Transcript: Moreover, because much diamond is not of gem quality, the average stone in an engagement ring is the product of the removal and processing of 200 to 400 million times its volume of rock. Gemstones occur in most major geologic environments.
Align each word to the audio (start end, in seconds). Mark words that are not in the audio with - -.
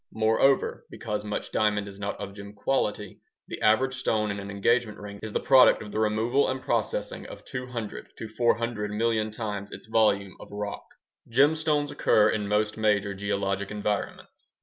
Moreover, 0.13 0.87
because 0.89 1.23
much 1.23 1.51
diamond 1.51 1.87
is 1.87 1.99
not 1.99 2.19
of 2.19 2.33
gem 2.33 2.53
quality, 2.53 3.19
the 3.47 3.61
average 3.61 3.93
stone 3.93 4.31
in 4.31 4.39
an 4.39 4.49
engagement 4.49 4.97
ring 4.97 5.19
is 5.21 5.31
the 5.31 5.39
product 5.39 5.83
of 5.83 5.91
the 5.91 5.99
removal 5.99 6.49
and 6.49 6.59
processing 6.59 7.27
of 7.27 7.45
200 7.45 8.07
to 8.17 8.27
400 8.27 8.89
million 8.89 9.29
times 9.29 9.69
its 9.69 9.85
volume 9.85 10.35
of 10.39 10.49
rock. 10.51 10.85
Gemstones 11.31 11.91
occur 11.91 12.29
in 12.31 12.47
most 12.47 12.77
major 12.77 13.13
geologic 13.13 13.69
environments. 13.69 14.49